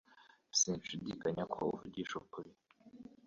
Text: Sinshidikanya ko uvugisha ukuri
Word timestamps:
Sinshidikanya 0.59 1.43
ko 1.53 1.59
uvugisha 1.73 2.13
ukuri 2.21 2.51